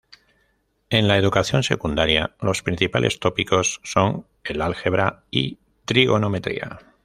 En 0.89 1.07
la 1.07 1.15
educación 1.19 1.61
secundaria, 1.61 2.35
los 2.41 2.63
principales 2.63 3.19
tópicos 3.19 3.79
son 3.83 4.25
el 4.43 4.63
álgebra 4.63 5.25
y 5.29 5.59
trigonometría. 5.85 6.79